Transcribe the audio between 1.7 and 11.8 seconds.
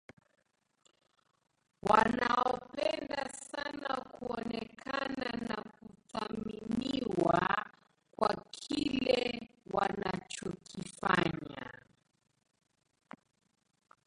wanaopenda sana kuonekana na kuthaminiwa kwa kile wanachokifanya